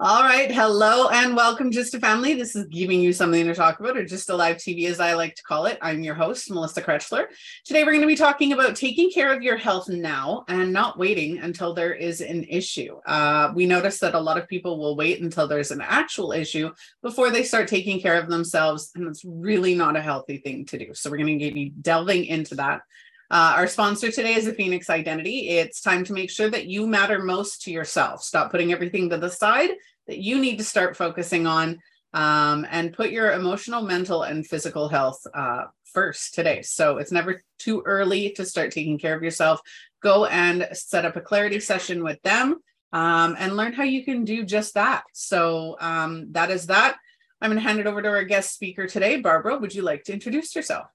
[0.00, 0.50] All right.
[0.50, 2.34] Hello and welcome, Just a Family.
[2.34, 5.14] This is giving you something to talk about, or just a live TV, as I
[5.14, 5.78] like to call it.
[5.80, 7.26] I'm your host, Melissa Krechler.
[7.64, 10.98] Today, we're going to be talking about taking care of your health now and not
[10.98, 12.96] waiting until there is an issue.
[13.06, 16.72] Uh, we notice that a lot of people will wait until there's an actual issue
[17.00, 20.76] before they start taking care of themselves, and it's really not a healthy thing to
[20.76, 20.92] do.
[20.92, 22.80] So, we're going to be delving into that.
[23.30, 25.48] Uh, our sponsor today is the Phoenix Identity.
[25.48, 28.22] It's time to make sure that you matter most to yourself.
[28.22, 29.70] Stop putting everything to the side
[30.06, 31.80] that you need to start focusing on
[32.12, 36.62] um, and put your emotional, mental, and physical health uh, first today.
[36.62, 39.60] So it's never too early to start taking care of yourself.
[40.02, 42.60] Go and set up a clarity session with them
[42.92, 45.04] um, and learn how you can do just that.
[45.14, 46.96] So um, that is that.
[47.40, 49.20] I'm going to hand it over to our guest speaker today.
[49.20, 50.86] Barbara, would you like to introduce yourself?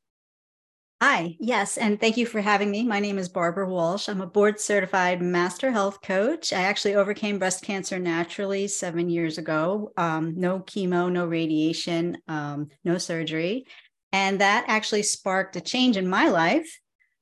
[1.01, 2.83] Hi, yes, and thank you for having me.
[2.83, 4.09] My name is Barbara Walsh.
[4.09, 6.51] I'm a board certified master health coach.
[6.51, 9.93] I actually overcame breast cancer naturally seven years ago.
[9.95, 13.65] Um, no chemo, no radiation, um, no surgery.
[14.11, 16.69] And that actually sparked a change in my life.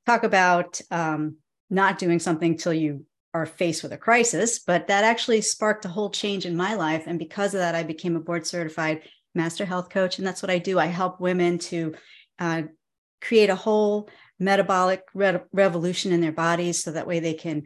[0.06, 1.36] Talk about um,
[1.70, 5.88] not doing something till you are faced with a crisis, but that actually sparked a
[5.88, 7.04] whole change in my life.
[7.06, 9.02] And because of that, I became a board certified
[9.36, 10.18] master health coach.
[10.18, 10.80] And that's what I do.
[10.80, 11.94] I help women to
[12.40, 12.62] uh,
[13.20, 17.64] create a whole metabolic re- revolution in their bodies so that way they can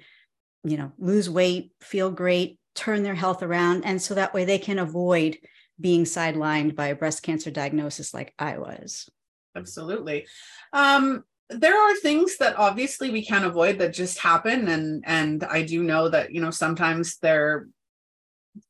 [0.64, 4.58] you know lose weight feel great turn their health around and so that way they
[4.58, 5.36] can avoid
[5.80, 9.08] being sidelined by a breast cancer diagnosis like i was.
[9.54, 10.26] Absolutely.
[10.72, 15.60] Um there are things that obviously we can't avoid that just happen and and i
[15.60, 17.68] do know that you know sometimes they're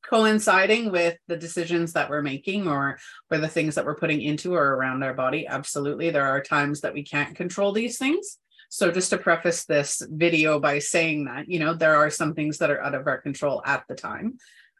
[0.04, 2.98] coinciding with the decisions that we're making or
[3.30, 6.10] or the things that we're putting into or around our body absolutely.
[6.10, 8.38] There are times that we can't control these things.
[8.68, 12.58] So just to preface this video by saying that you know there are some things
[12.58, 14.38] that are out of our control at the time.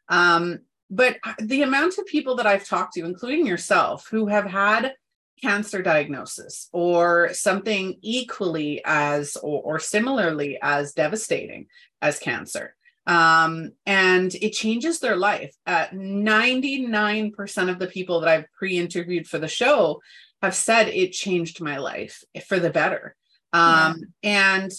[0.08, 0.60] Um,
[0.92, 4.94] but the amount of people that i've talked to including yourself who have had
[5.40, 11.66] cancer diagnosis or something equally as or, or similarly as devastating
[12.00, 12.76] as cancer
[13.06, 15.54] um, and it changes their life.
[15.66, 20.00] Uh, 99% of the people that I've pre interviewed for the show
[20.40, 23.16] have said it changed my life for the better.
[23.52, 24.58] Um, yeah.
[24.62, 24.72] And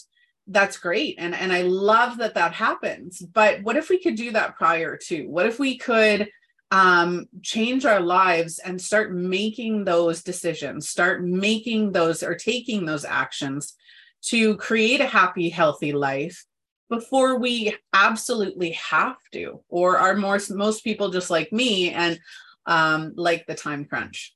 [0.48, 1.16] that's great.
[1.20, 3.20] And, and I love that that happens.
[3.20, 5.26] But what if we could do that prior to?
[5.28, 6.30] What if we could?
[6.72, 13.06] Um, change our lives and start making those decisions, start making those or taking those
[13.06, 13.76] actions
[14.24, 16.44] to create a happy, healthy life
[16.90, 22.20] before we absolutely have to or are more most people just like me and
[22.66, 24.34] um like the time crunch.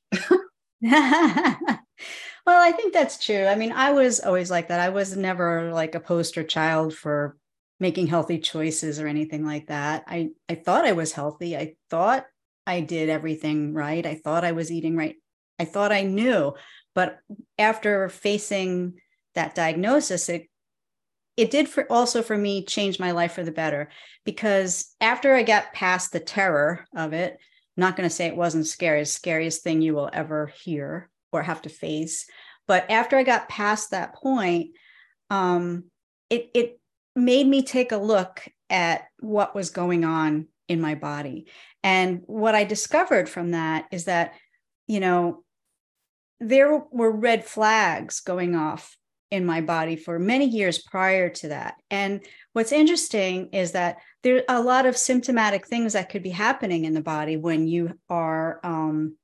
[2.48, 3.44] Well i think that's true.
[3.44, 4.80] I mean i was always like that.
[4.80, 7.36] I was never like a poster child for
[7.78, 10.04] making healthy choices or anything like that.
[10.06, 11.58] I i thought i was healthy.
[11.58, 12.24] I thought
[12.66, 14.06] i did everything right.
[14.06, 15.16] I thought i was eating right.
[15.58, 16.54] I thought i knew.
[16.94, 17.18] But
[17.58, 18.94] after facing
[19.34, 20.48] that diagnosis it
[21.38, 23.88] it did for also for me change my life for the better
[24.24, 28.36] because after I got past the terror of it, I'm not going to say it
[28.36, 32.26] wasn't scary, scariest thing you will ever hear or have to face.
[32.66, 34.70] But after I got past that point,
[35.30, 35.84] um,
[36.28, 36.80] it it
[37.14, 41.46] made me take a look at what was going on in my body.
[41.84, 44.34] And what I discovered from that is that,
[44.88, 45.44] you know,
[46.40, 48.97] there were red flags going off
[49.30, 51.74] in my body for many years prior to that.
[51.90, 52.20] And
[52.52, 56.84] what's interesting is that there are a lot of symptomatic things that could be happening
[56.84, 59.16] in the body when you are um,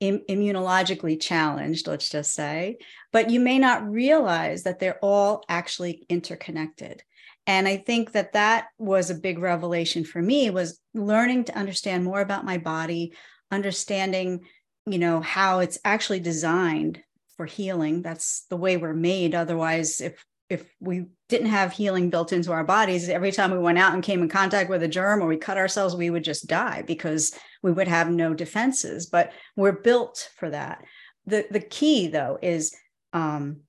[0.00, 2.78] Im- immunologically challenged, let's just say,
[3.12, 7.04] but you may not realize that they're all actually interconnected.
[7.46, 12.02] And I think that that was a big revelation for me was learning to understand
[12.02, 13.14] more about my body,
[13.52, 14.40] understanding,
[14.86, 17.00] you know, how it's actually designed
[17.36, 18.02] for healing.
[18.02, 19.34] That's the way we're made.
[19.34, 23.78] Otherwise, if if we didn't have healing built into our bodies, every time we went
[23.78, 26.46] out and came in contact with a germ or we cut ourselves, we would just
[26.46, 29.06] die because we would have no defenses.
[29.06, 30.84] But we're built for that.
[31.26, 32.74] The the key though is
[33.12, 33.60] um,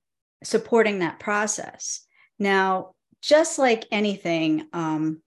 [0.42, 2.04] supporting that process.
[2.38, 5.22] Now, just like anything, um,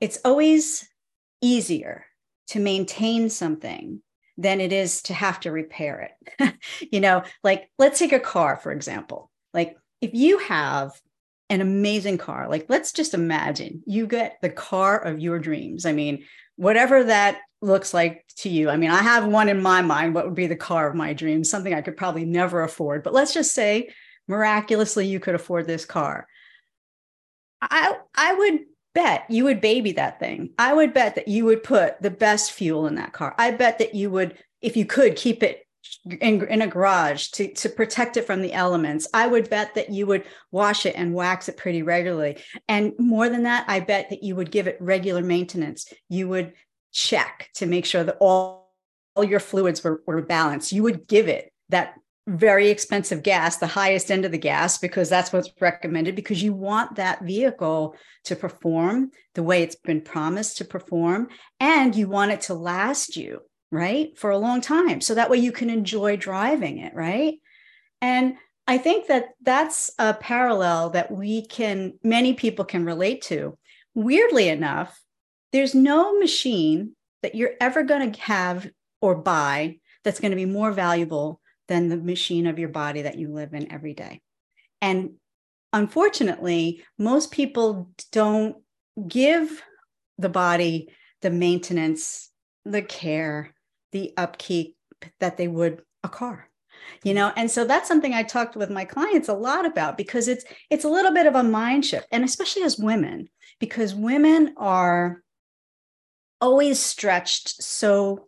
[0.00, 0.88] it's always
[1.40, 2.06] easier
[2.48, 4.02] to maintain something
[4.38, 6.54] than it is to have to repair it.
[6.92, 9.30] you know, like let's take a car, for example.
[9.52, 10.92] Like if you have
[11.50, 15.84] an amazing car, like let's just imagine you get the car of your dreams.
[15.84, 16.24] I mean,
[16.56, 18.68] whatever that looks like to you.
[18.68, 21.12] I mean, I have one in my mind, what would be the car of my
[21.12, 23.02] dreams, something I could probably never afford.
[23.02, 23.90] But let's just say
[24.28, 26.26] miraculously you could afford this car.
[27.60, 28.60] I I would
[28.94, 30.50] bet you would baby that thing.
[30.58, 33.34] I would bet that you would put the best fuel in that car.
[33.38, 35.66] I bet that you would, if you could, keep it
[36.20, 39.08] in, in a garage to, to protect it from the elements.
[39.12, 42.38] I would bet that you would wash it and wax it pretty regularly.
[42.68, 45.92] And more than that, I bet that you would give it regular maintenance.
[46.08, 46.52] You would
[46.92, 48.74] check to make sure that all,
[49.16, 50.72] all your fluids were, were balanced.
[50.72, 51.94] You would give it that
[52.26, 56.52] very expensive gas, the highest end of the gas, because that's what's recommended, because you
[56.52, 61.28] want that vehicle to perform the way it's been promised to perform,
[61.58, 63.40] and you want it to last you,
[63.72, 65.00] right, for a long time.
[65.00, 67.34] So that way you can enjoy driving it, right?
[68.00, 68.34] And
[68.68, 73.58] I think that that's a parallel that we can, many people can relate to.
[73.94, 74.98] Weirdly enough,
[75.50, 78.70] there's no machine that you're ever going to have
[79.00, 83.18] or buy that's going to be more valuable than the machine of your body that
[83.18, 84.20] you live in every day.
[84.80, 85.14] And
[85.72, 88.56] unfortunately, most people don't
[89.06, 89.62] give
[90.18, 90.88] the body
[91.20, 92.30] the maintenance,
[92.64, 93.54] the care,
[93.92, 94.76] the upkeep
[95.20, 96.48] that they would a car
[97.04, 100.28] you know and so that's something i talked with my clients a lot about because
[100.28, 103.28] it's it's a little bit of a mind shift and especially as women
[103.60, 105.22] because women are
[106.40, 108.26] always stretched so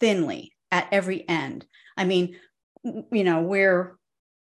[0.00, 1.66] thinly at every end
[1.96, 2.36] i mean
[3.12, 3.96] you know we're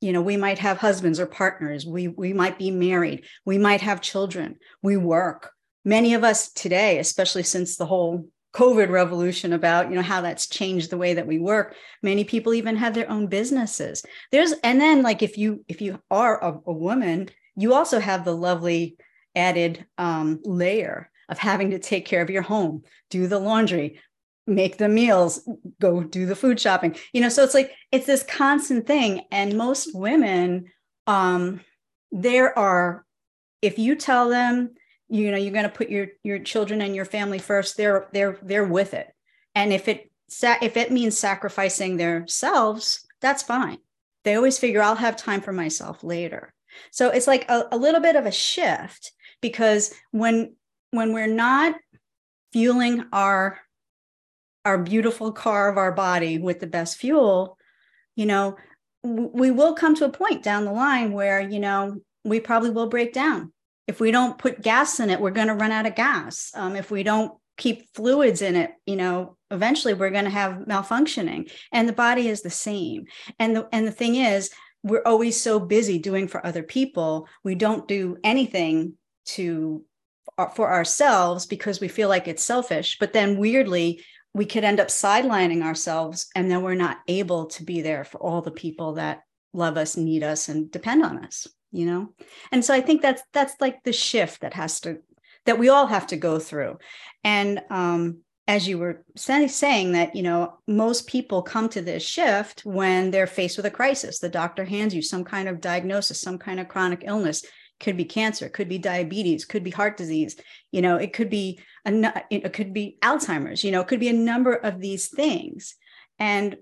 [0.01, 1.87] you know we might have husbands or partners.
[1.87, 3.25] We we might be married.
[3.45, 4.57] We might have children.
[4.83, 5.53] We work.
[5.85, 10.47] Many of us today especially since the whole covid revolution about you know how that's
[10.47, 14.05] changed the way that we work many people even have their own businesses.
[14.31, 18.25] There's and then like if you if you are a, a woman you also have
[18.25, 18.97] the lovely
[19.35, 24.01] added um, layer of having to take care of your home do the laundry
[24.47, 25.49] make the meals
[25.81, 29.23] go do the food shopping you know so it's like it's this constant thing.
[29.31, 30.73] And most women
[31.07, 31.61] um
[32.11, 33.05] there are
[33.61, 34.75] if you tell them
[35.09, 38.39] you know you're going to put your your children and your family first they're they're
[38.43, 39.09] they're with it.
[39.55, 40.11] And if it
[40.63, 43.79] if it means sacrificing themselves that's fine.
[44.25, 46.55] They always figure i'll have time for myself later.
[46.91, 49.13] So it's like a, a little bit of a shift
[49.43, 50.57] because when
[50.91, 51.75] when we're not
[52.53, 53.59] fueling our
[54.65, 57.59] our beautiful car of our body with the best fuel,
[58.17, 58.57] you know,
[59.03, 62.89] we will come to a point down the line where, you know, we probably will
[62.89, 63.53] break down.
[63.89, 66.53] If we don't put gas in it, we're going to run out of gas.
[66.55, 70.67] Um, if we don't keep fluids in it, you know, eventually we're going to have
[70.69, 71.51] malfunctioning.
[71.73, 73.07] And the body is the same.
[73.41, 74.51] And the and the thing is,
[74.85, 78.95] we're always so busy doing for other people, we don't do anything
[79.25, 79.85] to
[80.55, 82.97] for ourselves because we feel like it's selfish.
[82.99, 84.03] But then weirdly,
[84.35, 88.19] we could end up sidelining ourselves and then we're not able to be there for
[88.19, 92.11] all the people that love us need us and depend on us you know?
[92.53, 94.99] And so i think that's that's like the shift that has to
[95.47, 96.79] that we all have to go through.
[97.25, 98.19] And um
[98.49, 103.27] as you were saying that you know most people come to this shift when they're
[103.27, 104.19] faced with a crisis.
[104.19, 107.45] The doctor hands you some kind of diagnosis some kind of chronic illness
[107.83, 110.37] could be cancer could be diabetes could be heart disease
[110.71, 114.09] you know it could be a, it could be alzheimer's you know it could be
[114.09, 115.77] a number of these things.
[116.19, 116.57] And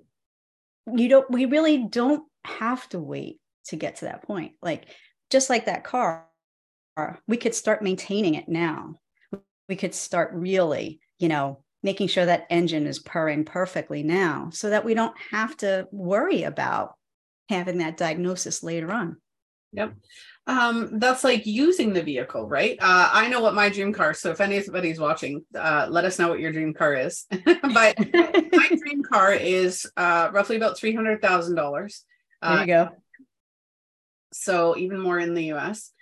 [0.93, 4.53] you don't we really don't have to wait to get to that point.
[4.63, 4.89] Like
[5.31, 6.27] just like that car
[7.27, 8.97] we could start maintaining it now.
[9.69, 14.69] We could start really you know making sure that engine is purring perfectly now so
[14.71, 16.95] that we don't have to worry about
[17.49, 19.17] having that diagnosis later on.
[19.73, 19.95] Yep.
[20.47, 22.77] Um, that's like using the vehicle, right?
[22.81, 24.15] Uh, I know what my dream car.
[24.15, 27.27] So if anybody's watching, uh, let us know what your dream car is.
[27.31, 32.05] but my dream car is uh, roughly about three hundred thousand dollars.
[32.43, 32.89] There you go.
[34.33, 35.93] So even more in the U.S.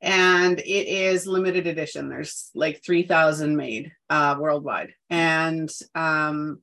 [0.00, 2.08] And it is limited edition.
[2.08, 6.60] There's like three thousand made uh, worldwide, and um,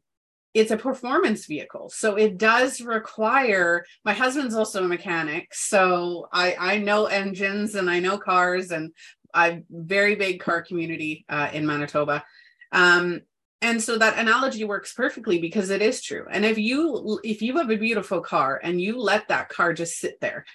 [0.55, 1.89] it's a performance vehicle.
[1.89, 7.89] So it does require my husband's also a mechanic so i i know engines and
[7.89, 8.91] i know cars and
[9.33, 12.23] i very big car community uh, in manitoba.
[12.71, 13.21] Um,
[13.61, 16.25] and so that analogy works perfectly because it is true.
[16.29, 19.99] And if you if you have a beautiful car and you let that car just
[19.99, 20.45] sit there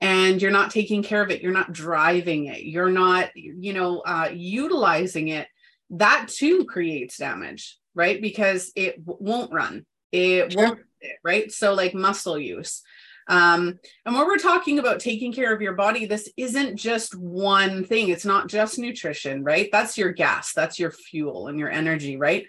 [0.00, 4.00] and you're not taking care of it you're not driving it you're not you know
[4.00, 5.46] uh, utilizing it
[5.90, 8.20] that too creates damage right?
[8.20, 9.86] Because it won't run.
[10.12, 10.62] It sure.
[10.62, 10.80] won't,
[11.24, 11.50] right?
[11.50, 12.82] So like muscle use.
[13.28, 17.84] Um, and when we're talking about taking care of your body, this isn't just one
[17.84, 18.08] thing.
[18.08, 19.68] It's not just nutrition, right?
[19.70, 22.46] That's your gas, that's your fuel and your energy, right?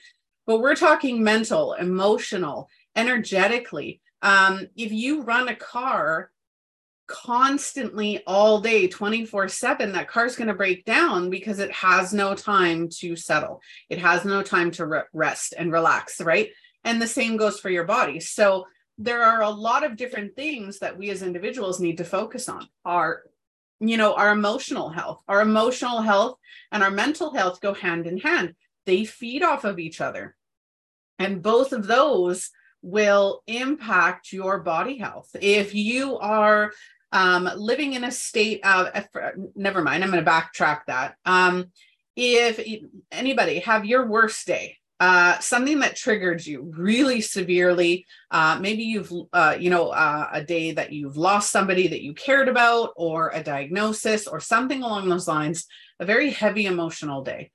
[0.47, 4.01] But we're talking mental, emotional, energetically.
[4.23, 6.31] Um, if you run a car
[7.11, 12.33] constantly all day 24 7 that car's going to break down because it has no
[12.33, 13.61] time to settle.
[13.89, 16.49] It has no time to re- rest and relax right?
[16.83, 18.19] And the same goes for your body.
[18.19, 18.65] So
[18.97, 22.67] there are a lot of different things that we as individuals need to focus on.
[22.85, 23.23] Our
[23.79, 25.21] you know our emotional health.
[25.27, 26.37] Our emotional health
[26.71, 28.55] and our mental health go hand in hand.
[28.85, 30.35] They feed off of each other.
[31.19, 32.49] And both of those
[32.81, 35.29] will impact your body health.
[35.39, 36.71] If you are
[37.11, 38.89] um, living in a state of
[39.55, 41.71] never mind i'm going to backtrack that um,
[42.15, 42.59] if
[43.11, 48.05] anybody have your worst day uh, something that triggered you really severely.
[48.29, 52.13] Uh, maybe you've, uh, you know, uh, a day that you've lost somebody that you
[52.13, 55.65] cared about, or a diagnosis, or something along those lines,
[55.99, 57.49] a very heavy emotional day.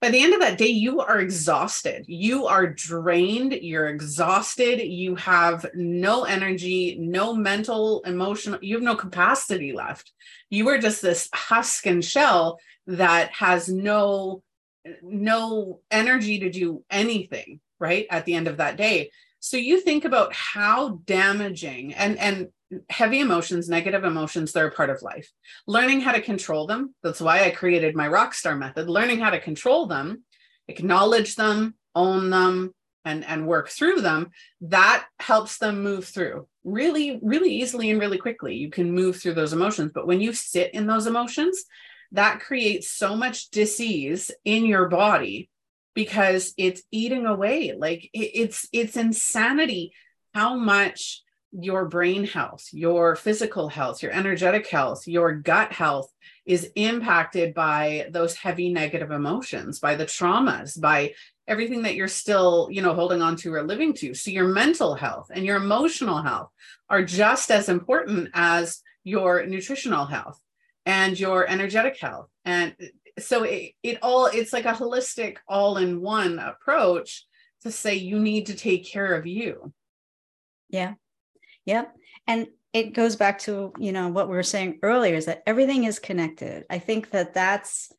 [0.00, 2.04] By the end of that day, you are exhausted.
[2.06, 3.52] You are drained.
[3.52, 4.80] You're exhausted.
[4.80, 10.12] You have no energy, no mental, emotional, you have no capacity left.
[10.50, 14.42] You are just this husk and shell that has no
[15.02, 20.04] no energy to do anything right at the end of that day so you think
[20.04, 22.48] about how damaging and and
[22.90, 25.30] heavy emotions negative emotions they're a part of life.
[25.66, 29.40] Learning how to control them that's why i created my rockstar method learning how to
[29.40, 30.22] control them
[30.68, 32.72] acknowledge them own them
[33.04, 38.18] and and work through them that helps them move through really really easily and really
[38.18, 38.54] quickly.
[38.54, 41.64] You can move through those emotions but when you sit in those emotions
[42.12, 45.50] that creates so much disease in your body
[45.94, 47.74] because it's eating away.
[47.76, 49.92] Like it, it's it's insanity
[50.34, 56.12] how much your brain health your physical health your energetic health your gut health
[56.44, 61.10] is impacted by those heavy negative emotions by the traumas by
[61.46, 64.94] everything that you're still you know holding on to or living to so your mental
[64.94, 66.50] health and your emotional health
[66.90, 70.40] are just as important as your nutritional health
[70.84, 72.28] and your energetic health.
[72.44, 72.74] And
[73.18, 77.26] so it, it all, it's like a holistic, all in one approach
[77.62, 79.72] to say you need to take care of you.
[80.70, 80.94] Yeah.
[81.68, 81.94] Yep.
[82.26, 85.84] And it goes back to, you know, what we were saying earlier is that everything
[85.84, 86.64] is connected.
[86.68, 87.92] I think that that's,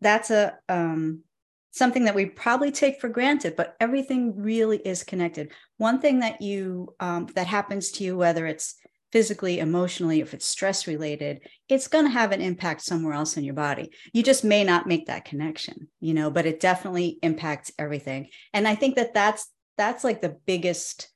[0.00, 1.22] that's a, um,
[1.70, 6.40] something that we probably take for granted but everything really is connected one thing that
[6.40, 8.76] you um, that happens to you whether it's
[9.14, 13.44] physically, emotionally, if it's stress related, it's going to have an impact somewhere else in
[13.44, 13.92] your body.
[14.12, 18.30] You just may not make that connection, you know, but it definitely impacts everything.
[18.52, 21.08] And I think that that's that's like the biggest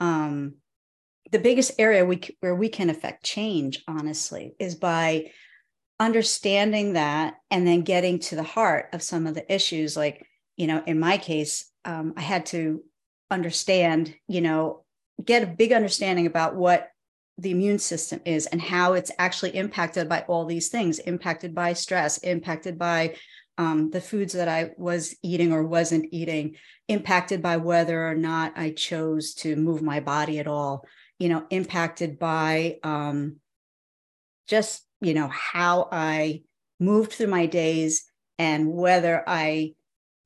[0.00, 0.54] um
[1.32, 5.30] the biggest area we where we can affect change honestly is by
[5.98, 9.96] understanding that and then getting to the heart of some of the issues.
[9.96, 12.82] Like you know in my case um, i had to
[13.30, 14.84] understand you know
[15.24, 16.88] get a big understanding about what
[17.38, 21.72] the immune system is and how it's actually impacted by all these things impacted by
[21.72, 23.14] stress impacted by
[23.58, 26.54] um, the foods that i was eating or wasn't eating
[26.88, 30.84] impacted by whether or not i chose to move my body at all
[31.22, 33.36] you know impacted by um,
[34.48, 36.42] just you know how i
[36.80, 38.04] moved through my days
[38.40, 39.72] and whether i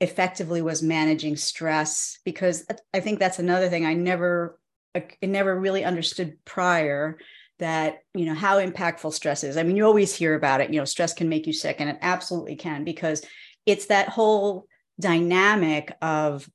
[0.00, 4.58] effectively was managing stress because i think that's another thing i never
[4.94, 7.18] I never really understood prior
[7.58, 9.58] that you know how impactful stress is.
[9.58, 11.90] I mean you always hear about it you know stress can make you sick and
[11.90, 13.22] it absolutely can because
[13.66, 14.66] it's that whole
[14.98, 16.48] dynamic of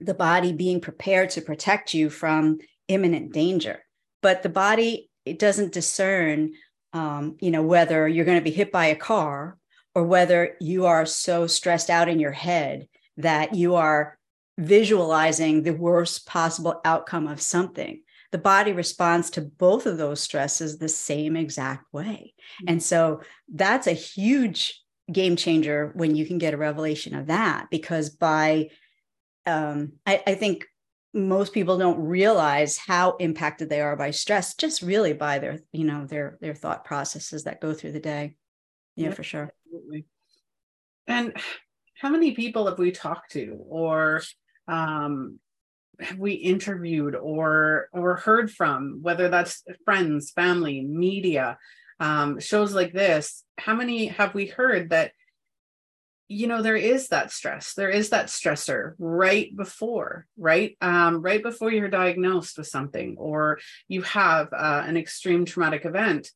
[0.00, 3.82] the body being prepared to protect you from imminent danger.
[4.22, 6.52] But the body it doesn't discern
[6.94, 9.58] um, you know whether you're going to be hit by a car
[9.94, 14.18] or whether you are so stressed out in your head that you are
[14.58, 18.02] visualizing the worst possible outcome of something.
[18.32, 22.34] The body responds to both of those stresses the same exact way.
[22.60, 22.68] Mm-hmm.
[22.68, 23.20] and so
[23.52, 28.70] that's a huge game changer when you can get a revelation of that because by
[29.46, 30.66] um, I, I think
[31.14, 35.84] most people don't realize how impacted they are by stress just really by their you
[35.84, 38.34] know their their thought processes that go through the day.
[38.96, 39.52] Yeah, yeah for sure.
[39.66, 40.06] absolutely.
[41.06, 41.32] and
[42.00, 44.22] how many people have we talked to or
[44.68, 45.38] um,
[46.00, 51.58] have we interviewed or or heard from whether that's friends family media
[52.00, 53.44] um, shows like this?
[53.58, 55.12] How many have we heard that
[56.28, 61.42] you know there is that stress there is that stressor right before right um, right
[61.42, 63.58] before you're diagnosed with something or
[63.88, 66.30] you have uh, an extreme traumatic event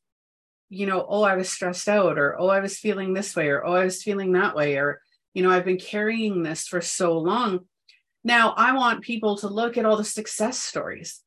[0.69, 3.63] you know oh i was stressed out or oh i was feeling this way or
[3.65, 4.99] oh i was feeling that way or
[5.33, 7.59] you know i've been carrying this for so long
[8.23, 11.21] now, I want people to look at all the success stories.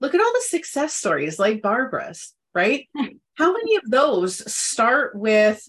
[0.00, 2.34] Look at all the success stories like Barbara's.
[2.54, 2.88] right?
[3.34, 5.66] How many of those start with,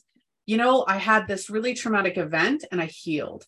[0.52, 3.46] you know, I had this really traumatic event and I healed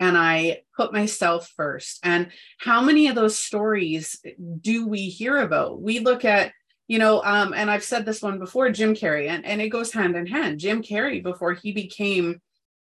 [0.00, 2.00] and I put myself first.
[2.02, 4.20] And how many of those stories
[4.60, 5.80] do we hear about?
[5.80, 6.50] We look at,
[6.88, 9.92] you know, um, and I've said this one before, Jim Carrey, and, and it goes
[9.92, 10.58] hand in hand.
[10.58, 12.40] Jim Carrey, before he became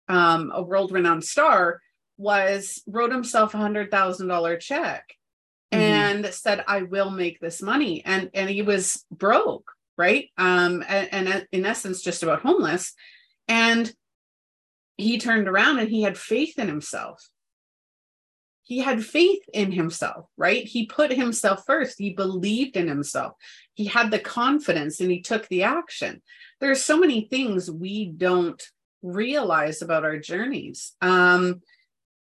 [0.06, 1.80] um, a world renowned star,
[2.16, 5.04] was wrote himself a hundred thousand dollar check
[5.72, 5.82] mm-hmm.
[5.82, 8.04] and said, I will make this money.
[8.04, 10.28] And and he was broke, right?
[10.38, 12.94] Um, and, and in essence, just about homeless.
[13.48, 13.92] And
[14.96, 17.28] he turned around and he had faith in himself.
[18.62, 20.64] He had faith in himself, right?
[20.64, 21.98] He put himself first.
[21.98, 23.32] He believed in himself.
[23.72, 26.20] He had the confidence and he took the action.
[26.60, 28.62] There are so many things we don't
[29.00, 30.94] realize about our journeys.
[31.00, 31.62] Um,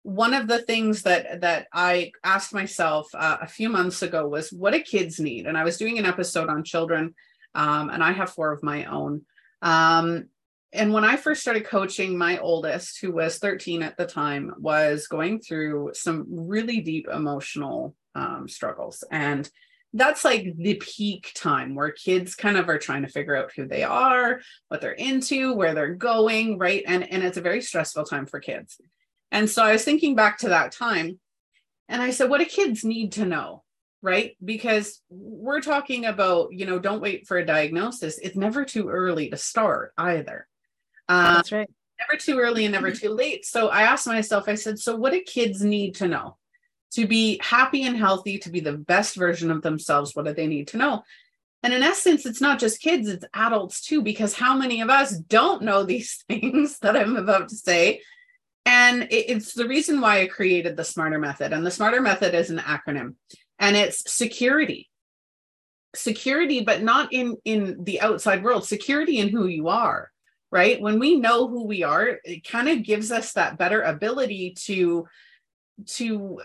[0.04, 4.54] one of the things that that I asked myself uh, a few months ago was,
[4.54, 7.14] "What do kids need?" And I was doing an episode on children,
[7.56, 9.26] um, and I have four of my own.
[9.62, 10.30] Um,
[10.78, 15.08] and when I first started coaching, my oldest, who was 13 at the time, was
[15.08, 19.04] going through some really deep emotional um, struggles.
[19.12, 19.50] And
[19.94, 23.68] that's like the peak time where kids kind of are trying to figure out who
[23.68, 26.84] they are, what they're into, where they're going, right?
[26.86, 28.80] And, and it's a very stressful time for kids.
[29.32, 31.20] And so I was thinking back to that time
[31.90, 33.64] and I said, what do kids need to know?
[34.02, 34.38] Right.
[34.44, 38.20] Because we're talking about, you know, don't wait for a diagnosis.
[38.20, 40.48] It's never too early to start either.
[41.10, 41.70] Um, That's right.
[42.00, 43.46] Never too early and never too late.
[43.46, 46.38] So I asked myself, I said, so what do kids need to know?
[46.92, 50.48] To be happy and healthy, to be the best version of themselves, what do they
[50.48, 51.04] need to know?
[51.64, 55.18] And in essence, it's not just kids, it's adults too, because how many of us
[55.18, 58.02] don't know these things that I'm about to say?
[58.66, 61.54] And it's the reason why I created the Smarter Method.
[61.54, 63.16] And the Smarter Method is an acronym,
[63.60, 64.90] and it's security.
[65.96, 70.12] Security, but not in, in the outside world, security in who you are
[70.52, 70.80] right?
[70.82, 75.08] When we know who we are, it kind of gives us that better ability to
[75.86, 76.42] to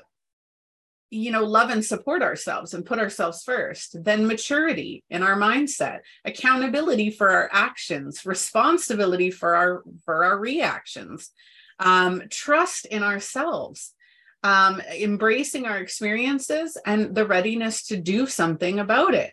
[1.13, 6.01] you know love and support ourselves and put ourselves first then maturity in our mindset
[6.25, 11.31] accountability for our actions responsibility for our for our reactions
[11.79, 13.95] um, trust in ourselves
[14.43, 19.33] um, embracing our experiences and the readiness to do something about it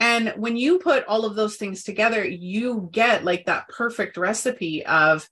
[0.00, 4.84] and when you put all of those things together, you get like that perfect recipe
[4.86, 5.28] of,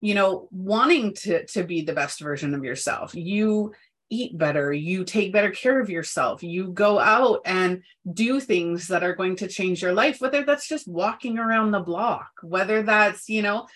[0.00, 3.14] you know, wanting to, to be the best version of yourself.
[3.14, 3.72] You
[4.10, 9.04] eat better, you take better care of yourself, you go out and do things that
[9.04, 13.28] are going to change your life, whether that's just walking around the block, whether that's,
[13.28, 13.68] you know,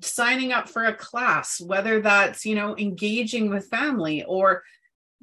[0.00, 4.64] signing up for a class, whether that's, you know, engaging with family or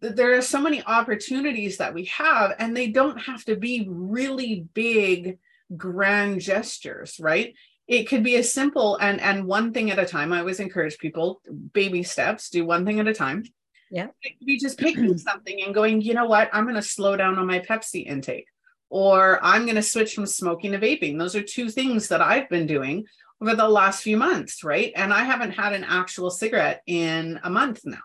[0.03, 4.67] there are so many opportunities that we have and they don't have to be really
[4.73, 5.39] big
[5.77, 7.55] grand gestures right?
[7.87, 10.33] It could be as simple and and one thing at a time.
[10.33, 11.41] I always encourage people
[11.73, 13.43] baby steps do one thing at a time.
[13.91, 14.07] Yeah.
[14.21, 16.49] It could be just picking something and going you know what?
[16.51, 18.47] I'm going to slow down on my pepsi intake
[18.89, 21.17] or i'm going to switch from smoking to vaping.
[21.17, 23.05] Those are two things that i've been doing
[23.41, 24.91] over the last few months right?
[24.95, 28.03] And i haven't had an actual cigarette in a month now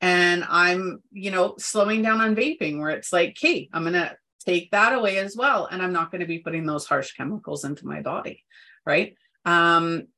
[0.00, 4.70] and i'm you know slowing down on vaping where it's like okay i'm gonna take
[4.70, 7.86] that away as well and i'm not going to be putting those harsh chemicals into
[7.86, 8.44] my body
[8.88, 9.14] right?
[9.44, 10.08] Um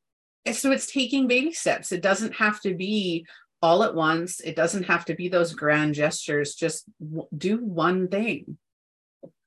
[0.50, 1.92] so it's taking baby steps.
[1.92, 3.26] It doesn't have to be
[3.60, 4.40] all at once.
[4.40, 6.54] It doesn't have to be those grand gestures.
[6.54, 8.56] Just w- do one thing.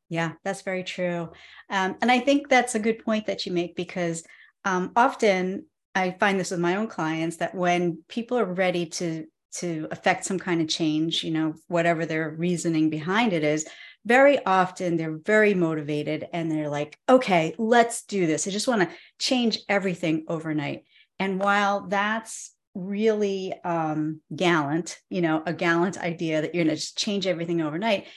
[0.09, 1.31] Yeah that's very true.
[1.69, 4.23] Um, and i think that's a good point that you make because
[4.65, 5.65] um, often
[5.95, 10.25] i find this with my own clients that when people are ready to to affect
[10.25, 13.65] some kind of change, you know, whatever their reasoning behind it is,
[14.05, 18.47] very often they're very motivated and they're like, okay, let's do this.
[18.47, 20.83] I just want to change everything overnight.
[21.19, 26.81] And while that's really um, gallant, you know, a gallant idea that you're going to
[26.81, 28.07] just change everything overnight,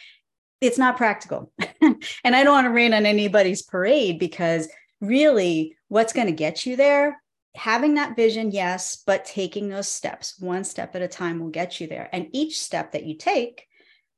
[0.61, 1.53] it's not practical.
[1.81, 4.69] and I don't want to rain on anybody's parade because
[5.01, 7.21] really what's going to get you there
[7.57, 11.81] having that vision, yes, but taking those steps one step at a time will get
[11.81, 12.09] you there.
[12.13, 13.67] And each step that you take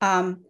[0.01, 0.45] um,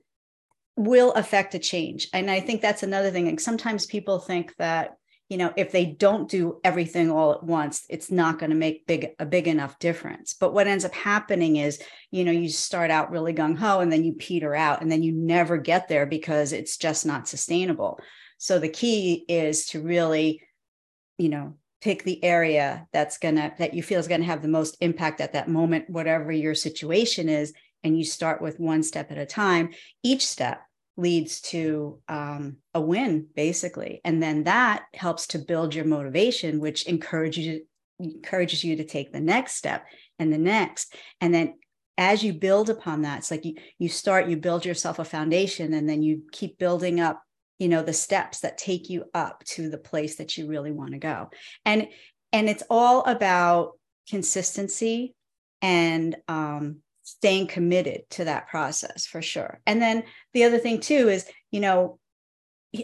[0.77, 2.09] will affect a change.
[2.13, 3.29] And I think that's another thing.
[3.29, 4.97] And sometimes people think that
[5.29, 8.87] you know if they don't do everything all at once it's not going to make
[8.87, 12.91] big a big enough difference but what ends up happening is you know you start
[12.91, 16.55] out really gung-ho and then you peter out and then you never get there because
[16.55, 18.01] it's just not sustainable
[18.39, 20.41] so the key is to really
[21.19, 24.77] you know pick the area that's gonna that you feel is gonna have the most
[24.81, 27.53] impact at that moment, whatever your situation is,
[27.85, 29.71] and you start with one step at a time.
[30.03, 30.61] Each step
[30.99, 36.87] leads to um, a win basically and then that helps to build your motivation which
[36.87, 37.65] encourages you
[38.01, 39.87] encourages you to take the next step
[40.19, 41.55] and the next and then
[41.97, 45.73] as you build upon that it's like you you start you build yourself a foundation
[45.73, 47.23] and then you keep building up
[47.59, 50.93] you know the steps that take you up to the place that you really want
[50.93, 51.31] to go.
[51.65, 51.89] And
[52.33, 55.15] and it's all about consistency
[55.61, 59.61] and um, staying committed to that process for sure.
[59.67, 61.99] And then the other thing too is you know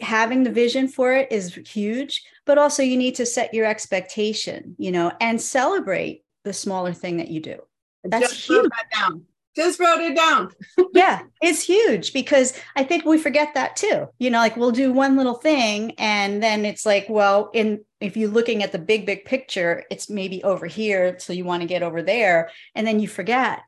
[0.00, 4.74] having the vision for it is huge but also you need to set your expectation
[4.78, 7.58] you know and celebrate the smaller thing that you do.
[8.04, 8.70] That's Just huge.
[9.56, 10.50] Just wrote it down.
[10.94, 14.06] yeah it's huge because i think we forget that too.
[14.18, 18.16] You know like we'll do one little thing and then it's like well in if
[18.16, 21.68] you're looking at the big big picture it's maybe over here so you want to
[21.68, 22.50] get over there.
[22.74, 23.60] And then you forget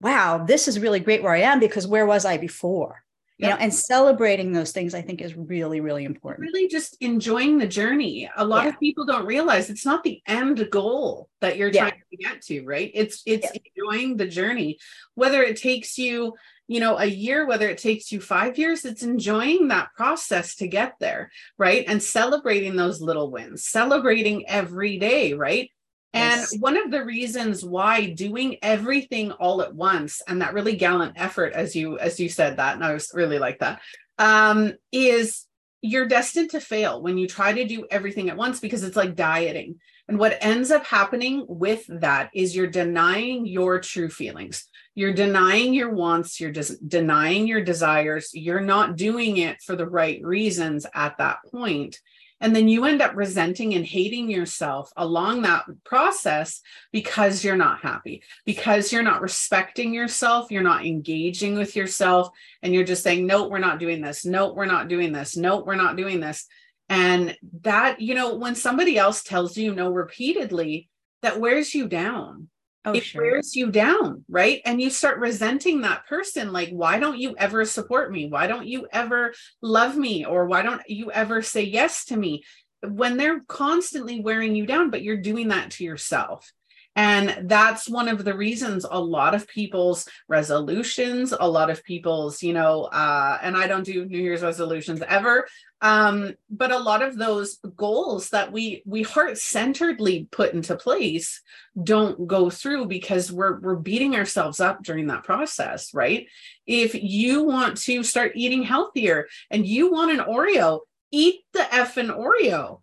[0.00, 3.01] wow this is really great where i am because where was i before
[3.42, 6.50] you know and celebrating those things i think is really really important.
[6.52, 8.30] Really just enjoying the journey.
[8.36, 8.70] A lot yeah.
[8.70, 11.90] of people don't realize it's not the end goal that you're yeah.
[11.90, 12.90] trying to get to right?
[12.94, 13.60] It's it's yeah.
[13.76, 14.78] enjoying the journey.
[15.14, 16.34] Whether it takes you
[16.68, 20.68] you know a year whether it takes you 5 years it's enjoying that process to
[20.68, 21.84] get there right?
[21.86, 25.70] And celebrating those little wins celebrating every day right
[26.14, 31.14] and one of the reasons why doing everything all at once and that really gallant
[31.16, 33.80] effort, as you as you said that, and I was really like that,
[34.18, 35.46] um, is
[35.80, 39.16] you're destined to fail when you try to do everything at once because it's like
[39.16, 39.80] dieting.
[40.08, 44.68] And what ends up happening with that is you're denying your true feelings.
[44.94, 48.30] You're denying your wants, you're just denying your desires.
[48.32, 51.98] You're not doing it for the right reasons at that point.
[52.42, 57.80] And then you end up resenting and hating yourself along that process because you're not
[57.80, 63.26] happy, because you're not respecting yourself, you're not engaging with yourself, and you're just saying,
[63.26, 64.26] no, we're not doing this.
[64.26, 65.36] No, we're not doing this.
[65.36, 66.44] No, we're not doing this.
[66.88, 70.90] And that, you know, when somebody else tells you no repeatedly,
[71.22, 72.48] that wears you down
[72.84, 73.22] oh, it sure.
[73.22, 74.60] wears you down, right?
[74.64, 76.52] And you start resenting that person.
[76.52, 78.28] Like, why don't you ever support me?
[78.28, 80.24] Why don't you ever love me?
[80.24, 82.44] Or why don't you ever say yes to me?
[82.82, 86.52] When they're constantly wearing you down, but you're doing that to yourself.
[86.94, 92.42] And that's one of the reasons a lot of people's resolutions, a lot of people's,
[92.42, 95.46] you know, uh, and I don't do New Year's resolutions ever,
[95.82, 101.42] um, but a lot of those goals that we we heart centeredly put into place
[101.82, 106.28] don't go through because we're we're beating ourselves up during that process, right?
[106.66, 112.16] If you want to start eating healthier and you want an Oreo, eat the effing
[112.16, 112.80] Oreo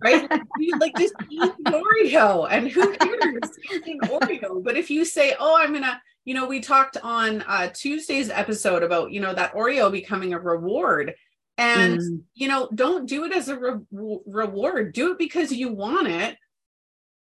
[0.00, 0.30] right?
[0.78, 4.62] like just eat Oreo, and who cares eating Oreo?
[4.62, 8.84] But if you say, "Oh, I'm gonna," you know, we talked on uh, Tuesday's episode
[8.84, 11.14] about you know that Oreo becoming a reward,
[11.58, 12.20] and mm.
[12.34, 14.92] you know, don't do it as a re- reward.
[14.92, 16.36] Do it because you want it,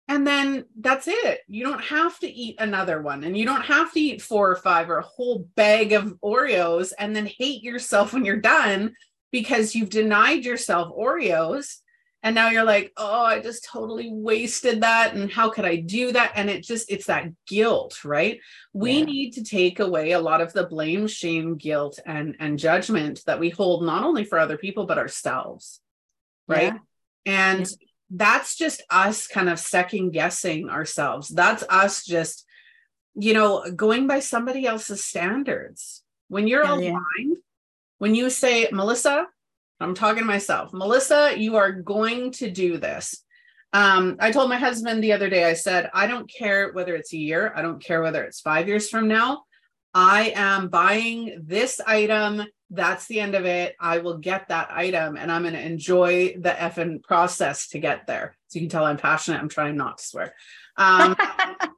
[0.07, 1.41] and then that's it.
[1.47, 4.55] You don't have to eat another one, and you don't have to eat four or
[4.55, 8.95] five or a whole bag of Oreos, and then hate yourself when you're done
[9.31, 11.77] because you've denied yourself Oreos
[12.23, 16.11] and now you're like oh i just totally wasted that and how could i do
[16.11, 18.39] that and it just it's that guilt right
[18.71, 19.05] we yeah.
[19.05, 23.39] need to take away a lot of the blame shame guilt and and judgment that
[23.39, 25.81] we hold not only for other people but ourselves
[26.47, 26.77] right yeah.
[27.25, 27.87] and yeah.
[28.11, 32.45] that's just us kind of second guessing ourselves that's us just
[33.15, 37.37] you know going by somebody else's standards when you're aligned
[37.99, 39.27] when you say melissa
[39.83, 40.73] I'm talking to myself.
[40.73, 43.23] Melissa, you are going to do this.
[43.73, 47.13] Um, I told my husband the other day, I said, I don't care whether it's
[47.13, 49.43] a year, I don't care whether it's five years from now.
[49.93, 52.43] I am buying this item.
[52.69, 53.75] That's the end of it.
[53.79, 58.07] I will get that item and I'm going to enjoy the effing process to get
[58.07, 58.35] there.
[58.47, 59.39] So you can tell I'm passionate.
[59.39, 60.33] I'm trying not to swear.
[60.77, 61.69] Um, I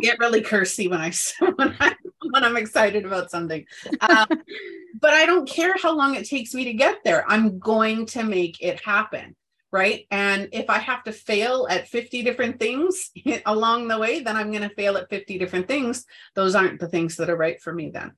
[0.00, 1.12] get really cursy when I
[1.56, 1.94] when I
[2.32, 3.64] when I'm excited about something.
[4.00, 4.26] Um,
[5.00, 7.24] but I don't care how long it takes me to get there.
[7.28, 9.36] I'm going to make it happen.
[9.70, 10.06] Right.
[10.10, 13.10] And if I have to fail at 50 different things
[13.46, 16.06] along the way, then I'm going to fail at 50 different things.
[16.34, 18.12] Those aren't the things that are right for me then.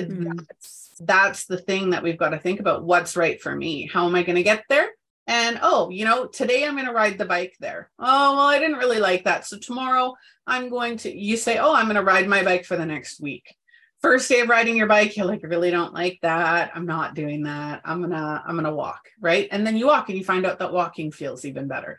[0.00, 0.38] Mm-hmm.
[0.38, 2.84] That's, that's the thing that we've got to think about.
[2.84, 3.86] What's right for me?
[3.86, 4.88] How am I going to get there?
[5.26, 7.90] And oh, you know, today I'm going to ride the bike there.
[7.98, 9.46] Oh, well, I didn't really like that.
[9.46, 10.14] So tomorrow
[10.46, 13.20] I'm going to, you say, oh, I'm going to ride my bike for the next
[13.20, 13.54] week.
[14.02, 16.72] First day of riding your bike you're like i really don't like that.
[16.74, 17.80] I'm not doing that.
[17.86, 19.48] I'm gonna i'm gonna walk right?
[19.50, 21.98] And then you walk and you find out that walking feels even better.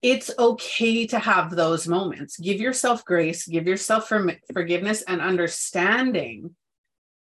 [0.00, 2.38] It's okay to have those moments.
[2.38, 6.54] Give yourself grace give yourself for, forgiveness and understanding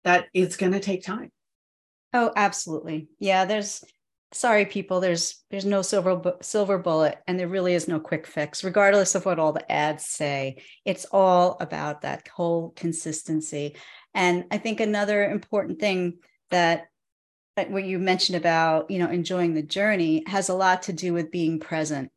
[0.04, 1.32] that it's going to take time.
[2.14, 3.08] Oh, absolutely.
[3.18, 3.84] Yeah, there's
[4.34, 8.64] sorry people, there's there's no silver silver bullet and there really is no quick fix
[8.64, 10.62] regardless of what all the ads say.
[10.86, 13.76] It's all about that whole consistency.
[14.14, 16.20] And I think another important thing
[16.50, 16.88] that
[17.56, 21.32] what you mentioned about, you know, enjoying the journey has a lot to do with
[21.32, 22.12] being present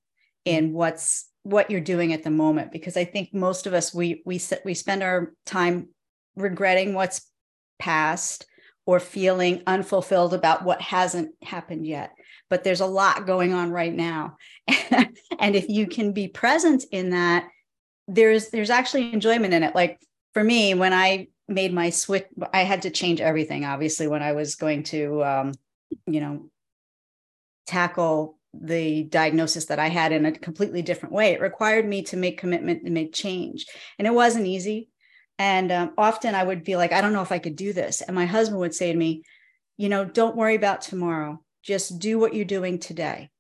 [0.45, 0.75] in mm-hmm.
[0.75, 4.41] what's what you're doing at the moment because I think most of us we we
[4.65, 5.91] we spend our time
[6.35, 7.31] regretting what's
[7.79, 8.47] past
[8.87, 12.13] or feeling unfulfilled about what hasn't happened yet.
[12.49, 14.37] But there's a lot going on right now.
[15.39, 17.49] and if you can be present in that,
[18.09, 19.75] there's there's actually enjoyment in it.
[19.75, 20.01] Like
[20.33, 24.33] for me, when I made my switch, I had to change everything, obviously, when I
[24.33, 25.53] was going to um,
[26.07, 26.51] you know,
[27.67, 31.33] tackle the diagnosis that I had in a completely different way.
[31.33, 33.67] It required me to make commitment and make change.
[33.99, 34.89] And it wasn't easy.
[35.39, 38.01] And um, often I would be like, I don't know if I could do this.
[38.01, 39.23] And my husband would say to me,
[39.77, 41.43] you know, don't worry about tomorrow.
[41.63, 43.31] Just do what you're doing today.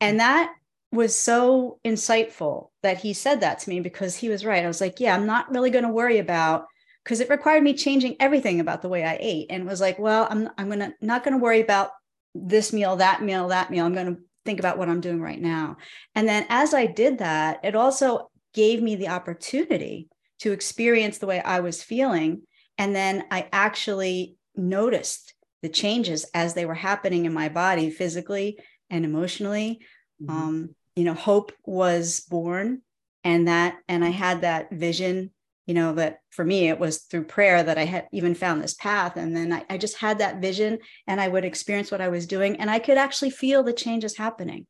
[0.00, 0.52] And that
[0.92, 4.64] was so insightful that he said that to me because he was right.
[4.64, 6.66] I was like, yeah, I'm not really going to worry about
[7.04, 9.46] because it required me changing everything about the way I ate.
[9.50, 11.90] And it was like, well, I'm I'm gonna not going to worry about
[12.34, 13.86] this meal, that meal, that meal.
[13.86, 15.76] I'm going to think about what I'm doing right now.
[16.14, 20.08] And then as I did that, it also gave me the opportunity
[20.40, 22.42] to experience the way I was feeling.
[22.78, 28.58] And then I actually noticed the changes as they were happening in my body physically
[28.90, 29.80] and emotionally.
[30.22, 30.30] Mm-hmm.
[30.30, 32.82] Um, you know, hope was born
[33.24, 35.30] and that, and I had that vision,
[35.66, 38.74] you know, that for me, it was through prayer that I had even found this
[38.74, 39.16] path.
[39.16, 42.26] And then I, I just had that vision and I would experience what I was
[42.26, 44.66] doing and I could actually feel the changes happening.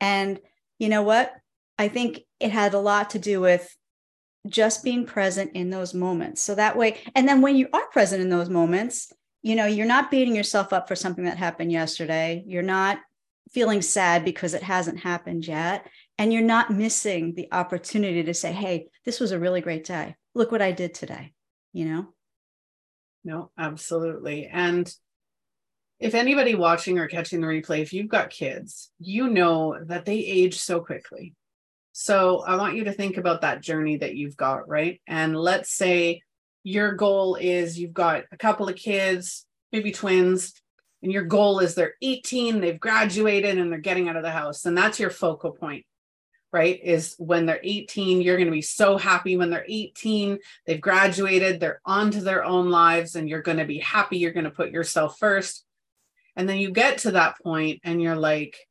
[0.00, 0.40] And
[0.78, 1.32] you know what?
[1.78, 3.76] I think it had a lot to do with
[4.48, 6.42] just being present in those moments.
[6.42, 9.86] So that way, and then when you are present in those moments, you know, you're
[9.86, 12.42] not beating yourself up for something that happened yesterday.
[12.46, 12.98] You're not
[13.52, 15.86] feeling sad because it hasn't happened yet.
[16.18, 20.16] And you're not missing the opportunity to say, hey, this was a really great day.
[20.34, 21.32] Look what I did today,
[21.72, 22.08] you know?
[23.24, 24.46] No, absolutely.
[24.46, 24.92] And
[26.00, 30.18] if anybody watching or catching the replay, if you've got kids, you know that they
[30.18, 31.34] age so quickly.
[32.00, 35.00] So I want you to think about that journey that you've got, right?
[35.08, 36.22] And let's say
[36.62, 40.52] your goal is you've got a couple of kids, maybe twins,
[41.02, 44.64] and your goal is they're 18, they've graduated, and they're getting out of the house.
[44.64, 45.86] And that's your focal point,
[46.52, 46.78] right?
[46.80, 51.58] Is when they're 18, you're going to be so happy when they're 18, they've graduated,
[51.58, 54.18] they're onto their own lives, and you're going to be happy.
[54.18, 55.64] You're going to put yourself first.
[56.36, 58.67] And then you get to that point and you're like,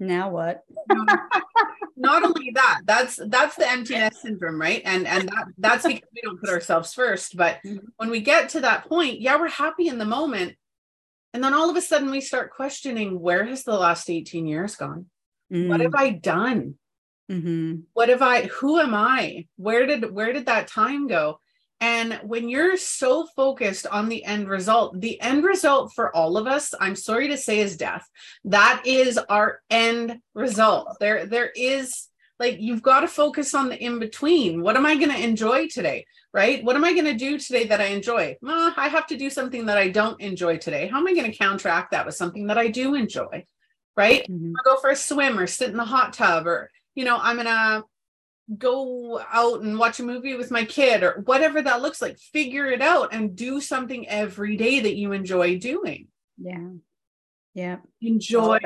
[0.00, 0.62] now what
[1.96, 6.20] not only that that's that's the emptiness syndrome right and and that that's because we
[6.22, 7.78] don't put ourselves first but mm-hmm.
[7.96, 10.54] when we get to that point yeah we're happy in the moment
[11.34, 14.76] and then all of a sudden we start questioning where has the last 18 years
[14.76, 15.06] gone
[15.52, 15.68] mm-hmm.
[15.68, 16.00] what have mm.
[16.00, 16.74] i done
[17.30, 17.80] mm-hmm.
[17.92, 21.40] what have i who am i where did where did that time go
[21.80, 26.46] and when you're so focused on the end result, the end result for all of
[26.46, 28.08] us, I'm sorry to say, is death.
[28.44, 30.96] That is our end result.
[30.98, 32.08] There, there is
[32.40, 34.62] like you've got to focus on the in between.
[34.62, 36.06] What am I going to enjoy today?
[36.32, 36.62] Right?
[36.62, 38.36] What am I going to do today that I enjoy?
[38.42, 40.86] Well, I have to do something that I don't enjoy today.
[40.86, 43.46] How am I going to counteract that with something that I do enjoy?
[43.96, 44.22] Right?
[44.28, 44.52] Mm-hmm.
[44.56, 47.36] I'll go for a swim or sit in the hot tub or you know, I'm
[47.36, 47.84] gonna
[48.56, 52.18] go out and watch a movie with my kid or whatever that looks like.
[52.18, 56.08] Figure it out and do something every day that you enjoy doing.
[56.38, 56.68] Yeah.
[57.54, 58.58] Yeah enjoy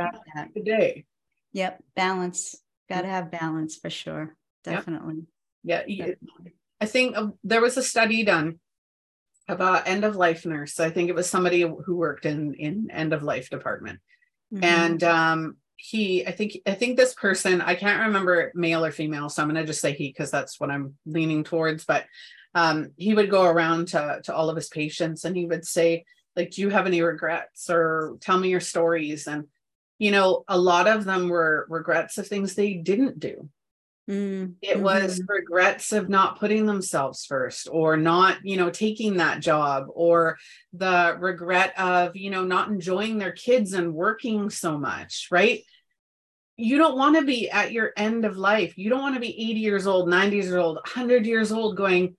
[0.54, 1.04] the day.
[1.52, 1.82] Yep.
[1.96, 2.56] Balance.
[2.88, 4.36] Got to have balance for sure.
[4.64, 5.24] Definitely.
[5.64, 5.84] Yep.
[5.86, 6.54] yeah definitely.
[6.80, 8.58] i think uh, there was a study done
[9.48, 10.80] about end of life nurse.
[10.80, 14.00] I think it was somebody who worked in in end of life department.
[14.52, 14.64] Mm-hmm.
[14.64, 19.28] and um he i think i think this person i can't remember male or female
[19.28, 22.04] so i'm going to just say he because that's what i'm leaning towards but
[22.54, 26.04] um, he would go around to, to all of his patients and he would say
[26.36, 29.26] like do you have any regrets or tell me your stories?
[29.26, 29.46] And
[29.98, 33.48] you know a lot of them were regrets of things they didn't do
[34.10, 35.32] Mm, it was mm-hmm.
[35.32, 40.38] regrets of not putting themselves first or not, you know, taking that job or
[40.72, 45.62] the regret of, you know, not enjoying their kids and working so much, right?
[46.56, 48.76] You don't want to be at your end of life.
[48.76, 52.16] You don't want to be 80 years old, 90 years old, 100 years old going,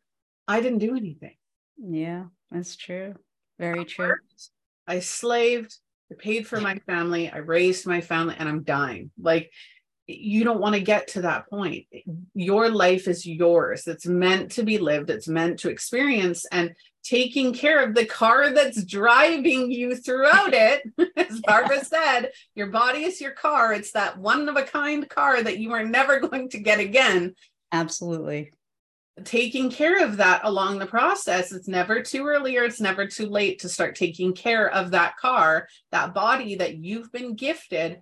[0.48, 1.36] I didn't do anything.
[1.78, 3.15] Yeah, that's true.
[3.60, 4.08] Very I true.
[4.08, 4.50] Worked,
[4.88, 5.76] I slaved,
[6.12, 9.12] I paid for my family, I raised my family, and I'm dying.
[9.19, 9.52] Like,
[10.08, 11.86] you don't want to get to that point.
[12.34, 13.88] Your life is yours.
[13.88, 16.46] It's meant to be lived, it's meant to experience.
[16.52, 20.84] And taking care of the car that's driving you throughout it.
[21.18, 23.74] As Barbara said, your body is your car.
[23.74, 27.36] It's that one of a kind car that you are never going to get again.
[27.72, 28.54] Absolutely.
[29.26, 31.52] Taking care of that along the process.
[31.52, 35.18] It's never too early or it's never too late to start taking care of that
[35.18, 38.02] car, that body that you've been gifted,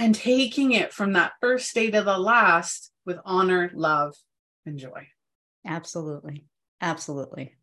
[0.00, 4.14] and taking it from that first day to the last with honor, love,
[4.64, 5.06] and joy.
[5.66, 6.46] Absolutely.
[6.80, 7.54] Absolutely.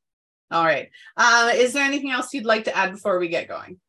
[0.51, 0.89] All right.
[1.17, 3.79] Uh, is there anything else you'd like to add before we get going?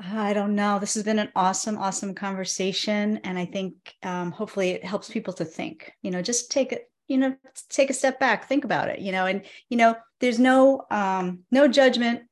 [0.00, 0.78] I don't know.
[0.78, 5.34] This has been an awesome, awesome conversation, and I think um, hopefully it helps people
[5.34, 5.92] to think.
[6.02, 6.90] You know, just take it.
[7.06, 7.36] You know,
[7.68, 8.98] take a step back, think about it.
[8.98, 12.22] You know, and you know, there's no um, no judgment,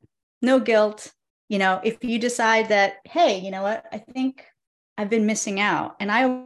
[0.41, 1.11] no guilt.
[1.47, 4.45] You know, if you decide that, hey, you know what, I think
[4.97, 6.45] I've been missing out, and I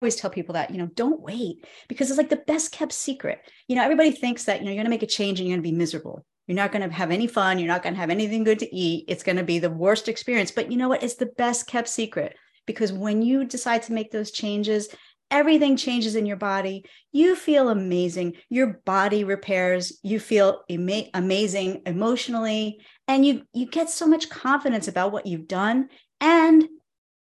[0.00, 3.40] always tell people that, you know, don't wait because it's like the best kept secret.
[3.66, 5.56] You know, everybody thinks that, you know, you're going to make a change and you're
[5.56, 6.24] going to be miserable.
[6.46, 7.58] You're not going to have any fun.
[7.58, 9.04] You're not going to have anything good to eat.
[9.08, 10.50] It's going to be the worst experience.
[10.50, 11.02] But you know what?
[11.02, 12.36] It's the best kept secret
[12.66, 14.88] because when you decide to make those changes,
[15.30, 16.84] everything changes in your body.
[17.12, 18.36] You feel amazing.
[18.48, 19.98] Your body repairs.
[20.02, 22.80] You feel ama- amazing emotionally.
[23.06, 25.88] And you, you get so much confidence about what you've done.
[26.20, 26.66] And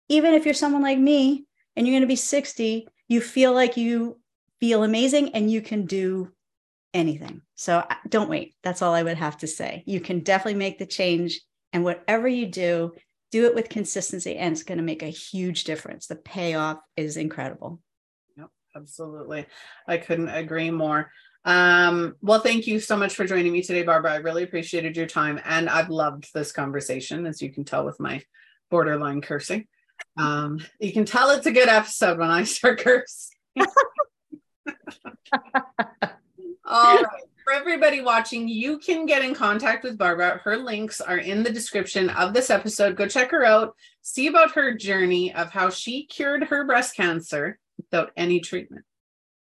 [0.10, 3.78] even if you're someone like me and you're going to be 60, you feel like
[3.78, 4.20] you
[4.60, 6.32] feel amazing and you can do
[6.93, 7.41] anything.
[7.56, 8.56] So don't wait.
[8.63, 9.84] That's all I would have to say.
[9.86, 11.41] You can definitely make the change.
[11.74, 12.93] And whatever you do,
[13.32, 16.08] do it with consistency and it's going to make a huge difference.
[16.08, 17.82] The payoff is incredible.
[18.38, 19.46] Yep, absolutely.
[19.88, 21.12] I couldn't agree more.
[21.43, 24.13] Um, well, thank you so much for joining me today, Barbara.
[24.13, 28.00] I really appreciated your time and I've loved this conversation, as you can tell with
[28.00, 28.22] my
[28.70, 29.67] borderline cursing.
[30.17, 33.38] Um, you can tell it's a good episode when I start cursing.
[36.65, 37.05] All right.
[37.43, 40.41] For everybody watching, you can get in contact with Barbara.
[40.43, 42.97] Her links are in the description of this episode.
[42.97, 43.73] Go check her out.
[44.01, 48.83] See about her journey of how she cured her breast cancer without any treatment,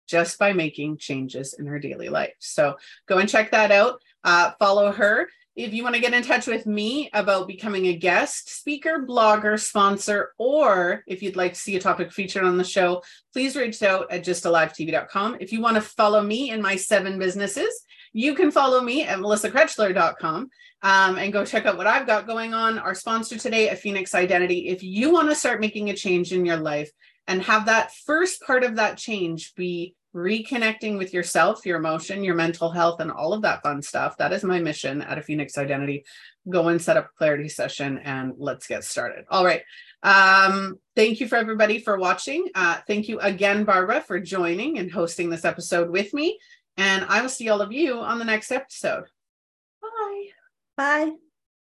[0.06, 2.34] just by making changes in her daily life.
[2.38, 2.76] So
[3.08, 4.00] go and check that out.
[4.22, 5.28] Uh, follow her.
[5.58, 9.58] If you want to get in touch with me about becoming a guest speaker, blogger,
[9.58, 13.82] sponsor, or if you'd like to see a topic featured on the show, please reach
[13.82, 15.38] out at gysttalivetv.com.
[15.40, 19.18] If you want to follow me in my seven businesses, you can follow me at
[19.18, 20.48] melissakrechler.com
[20.82, 22.78] um, and go check out what I've got going on.
[22.78, 24.68] Our sponsor today, a Phoenix Identity.
[24.68, 26.92] If you want to start making a change in your life
[27.26, 32.34] and have that first part of that change be reconnecting with yourself, your emotion, your
[32.34, 34.16] mental health, and all of that fun stuff.
[34.16, 36.04] That is my mission at a Phoenix Identity.
[36.48, 39.24] Go and set up a clarity session and let's get started.
[39.30, 39.62] All right.
[40.02, 42.48] Um, thank you for everybody for watching.
[42.54, 46.38] Uh, thank you again, Barbara, for joining and hosting this episode with me.
[46.76, 49.04] And I will see all of you on the next episode.
[49.82, 50.26] Bye.
[50.76, 51.12] Bye.